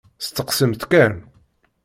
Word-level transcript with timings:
Steqsimt 0.25 0.83
kan! 0.91 1.13